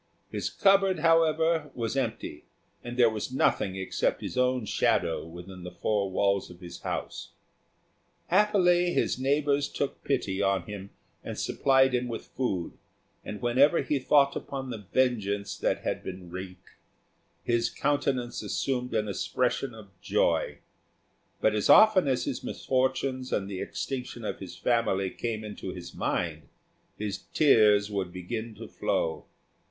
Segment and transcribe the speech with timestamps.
[0.31, 2.45] His cupboard, however, was empty,
[2.83, 7.29] and there was nothing except his own shadow within the four walls of his house.
[8.25, 10.89] Happily, his neighbours took pity on him
[11.23, 12.73] and supplied him with food;
[13.23, 16.71] and whenever he thought upon the vengeance that had been wreaked,
[17.43, 20.57] his countenance assumed an expression of joy;
[21.41, 25.93] but as often as his misfortunes and the extinction of his family came into his
[25.93, 26.49] mind,
[26.97, 29.25] his tears would begin to flow.